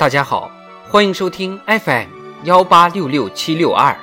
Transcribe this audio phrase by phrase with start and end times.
[0.00, 0.50] 大家好，
[0.88, 2.08] 欢迎收听 FM
[2.44, 3.94] 幺八六六七六二。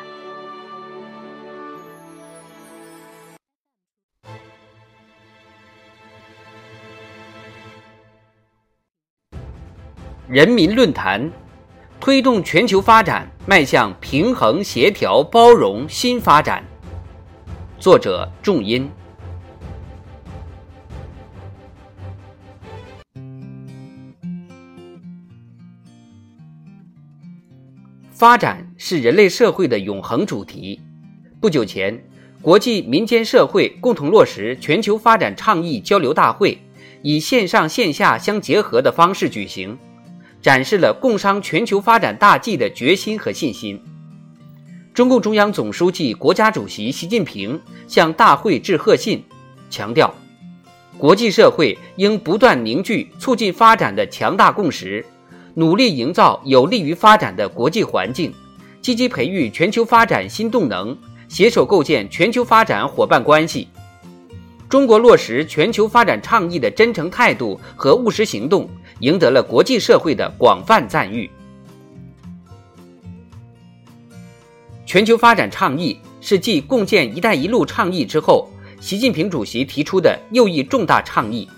[10.28, 11.32] 人民论坛，
[12.00, 16.64] 推动全球发展迈向平衡、协调、包容新发展。
[17.79, 18.88] 作者：仲音。
[28.17, 30.81] 发展是人类社会的永恒主题。
[31.39, 32.03] 不久前，
[32.41, 36.58] 国际民间社会共同落实全球发展倡议交流大会，
[37.03, 39.77] 以线上线下相结合的方式举行，
[40.41, 43.80] 展示了共商全球发展大计的决心和信心。
[44.95, 49.23] 中共中央总书记、国家主席习近平向大会致贺信，
[49.70, 50.11] 强调，
[50.97, 55.05] 国际社会应不断凝聚促进发展的强大共识。
[55.58, 58.31] 努力营造有利于发展的国际环境，
[58.80, 60.95] 积极培育全球发展新动能，
[61.27, 63.67] 携手构建全球发展伙伴关系。
[64.69, 71.27] 中国落实全球发展倡议的真诚态度和务实行动，赢得了国际社会的广泛赞誉。
[74.86, 78.47] 全球发展倡议是继共建“一带一路”倡议之后，
[78.80, 81.49] 习近平主席提出的又一重大倡议。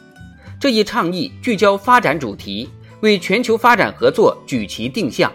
[0.58, 2.70] 这一倡议聚焦发展主题。
[3.02, 5.32] 为全球发展合作举旗定向。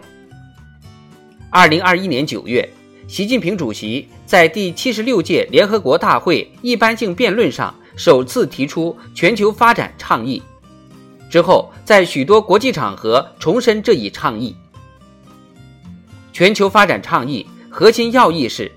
[1.51, 2.69] 二零二一年九月，
[3.07, 10.43] 习近平主席在第七十六届联合国大会一般性辩论上首次提出全球发展倡议，
[11.31, 14.57] 之后在许多国际场合重申这一倡议。
[16.33, 18.71] 全球发展倡议核心要义是：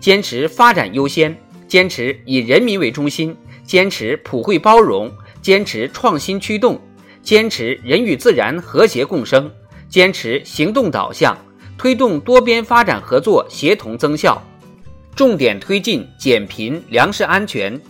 [0.00, 5.12] 坚持发展优先，坚持以人民为中心，坚持普惠包容，
[5.42, 6.80] 坚持创新驱动。
[7.22, 9.50] 坚持人与自然和谐共生，
[9.88, 11.36] 坚持行动导向，
[11.78, 14.42] 推动多边发展合作协同增效，
[15.14, 17.80] 重点推进减贫、粮食安全、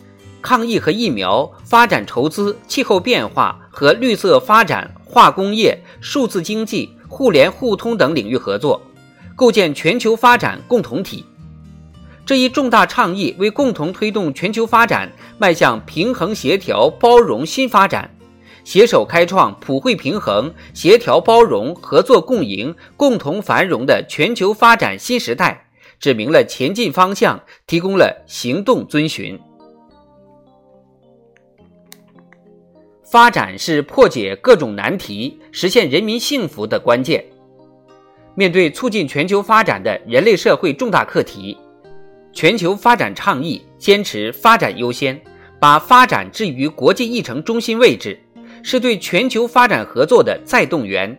[0.43, 8.83] 抗疫和疫苗、发展筹资、气候变化和绿色发展、化工业、数字经济、互联互通等领域合作，
[9.35, 11.25] 构建全球发展共同体。
[12.27, 18.15] 这一重大倡议为共同推动全球发展迈向平衡、协调、包容新发展。
[18.65, 25.69] 携手开创普惠、平衡、协调、包容、合作共赢、共同繁荣的全球发展新时代，
[25.99, 29.39] 指明了前进方向，提供了行动遵循。
[33.05, 37.23] 发展是破解各种难题、实现人民幸福的关键。
[38.35, 41.59] 面对促进全球发展的人类社会重大课题，
[42.33, 45.21] 全球发展倡议坚持发展优先，
[45.61, 48.19] 把发展置于国际议程中心位置。
[48.63, 51.19] 是对全球发展合作的再动员。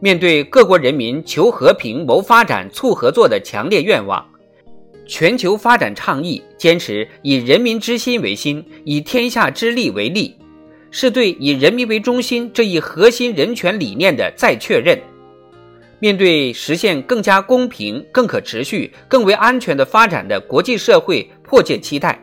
[0.00, 4.26] 面对各国人民求和平、谋发展、促合作的强烈愿望，
[5.06, 10.36] 全球发展倡议坚持以人民之心为心，以天下之利为利，
[10.90, 14.98] 是对以人民为中心这一核心人权理念的再确认。
[16.00, 22.22] 面对实现更加公平、更可持续、更为安全的发展的国际社会迫切期待，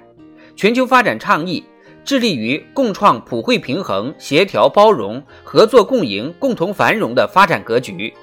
[0.56, 1.64] 全球发展倡议。
[2.04, 8.14] 致力于共创普惠、平衡、协调、包容、合作共赢、共同繁荣的发展格局，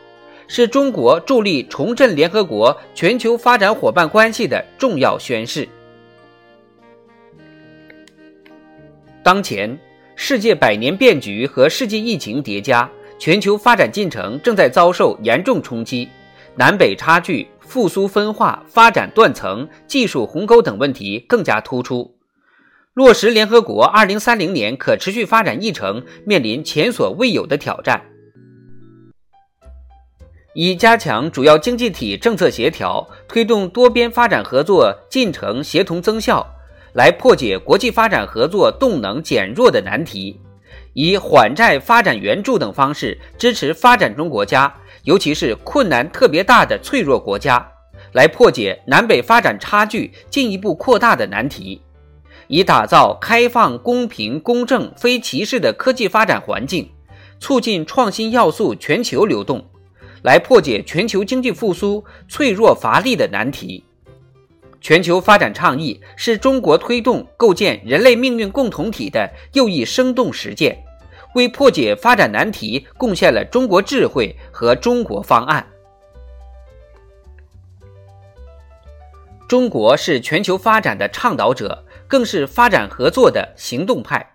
[0.49, 5.69] 是中国助力重振联合国全球发展伙伴关系的重要宣示。
[9.23, 9.79] 当前，
[10.17, 16.09] 世界百年变局和世界疫情叠加，全球发展进程正在遭受严重冲击，
[16.57, 22.18] 南北差距、复苏分化、发展断层、技术鸿沟等问题更加突出。
[22.99, 28.03] 落实联合国二零三零年可持续发展议程面临前所未有的挑战，
[30.53, 36.45] 以加强主要经济体政策协调，推动多边发展合作进程协同增效，
[36.93, 40.35] 来破解国际发展合作动能减弱的难题；
[40.93, 44.75] 以缓债、发展援助等方式支持发展中国家，
[45.05, 47.65] 尤其是困难特别大的脆弱国家，
[48.13, 51.81] 来破解南北发展差距进一步扩大的难题。
[52.49, 56.91] 以打造开放、公平、公正、非歧视的科技发展环境，
[57.39, 59.65] 促进创新要素全球流动，
[60.23, 63.85] 来破解全球经济复苏脆弱乏力的难题。
[64.81, 70.83] 全球发展倡议是中国推动构建人类命运共同体的又一生动实践，
[71.35, 75.67] 为破解发展难题贡献了中国智慧和中国方案。
[79.49, 81.85] 中国是全球发展的倡导者。
[82.09, 84.27] 更是发展合作的行动派，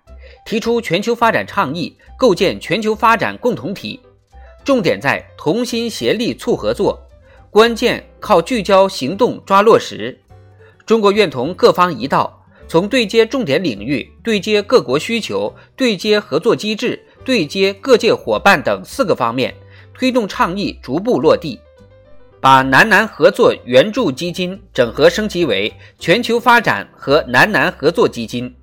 [0.46, 4.00] 提出全球发展倡议，构建全球发展共同体。
[4.64, 6.98] 重点在同心协力促合作，
[7.50, 10.18] 关键靠聚焦行动抓落实。
[10.86, 19.54] 中国愿同各方一道，从对接重点领域、对接各国需求、对接合作机制、对接各界伙伴等四个方面，
[19.94, 21.60] 推动倡议逐步落地。
[22.44, 28.54] 把南南合作援助基金整合升级为全球发展和南南合作基金，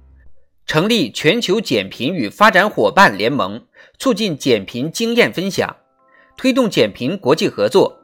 [0.66, 3.62] 成立全球减贫与发展伙伴联盟，
[3.98, 5.74] 促进减贫经验分享，
[6.36, 7.98] 推动减贫国际合作，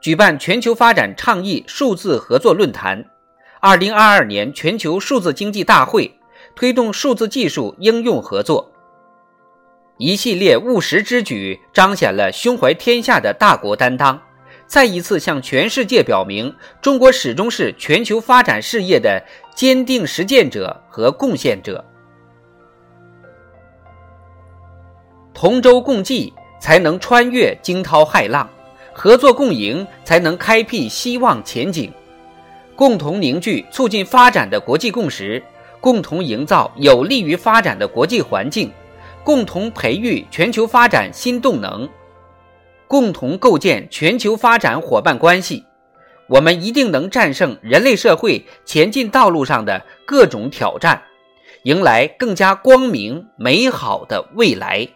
[0.00, 3.04] 举办全球发展倡议数字合作论坛，
[3.60, 6.16] 二零二二年全球数字经济大会，
[6.54, 8.70] 推动数字技术应用合作，
[9.96, 14.22] 一系列务实之举，彰显了胸怀天下的大国担当。
[14.68, 19.20] 再一次向全世界表明，中国始终是全球发展事业的
[19.54, 21.82] 坚定实践者和贡献者。
[25.32, 26.30] 同舟共济，
[26.60, 28.46] 才能穿越惊涛骇浪；
[28.92, 31.90] 合作共赢，才能开辟希望前景。
[32.76, 35.42] 共同凝聚促进发展的国际共识，
[35.80, 38.70] 共同营造有利于发展的国际环境，
[39.24, 41.88] 共同培育全球发展新动能。
[42.88, 45.64] 共同构建全球发展伙伴关系，
[46.26, 51.02] 我们一定能战胜人类社会前进道路上的各种挑战，
[51.64, 54.88] 迎来更加光明美好的未来。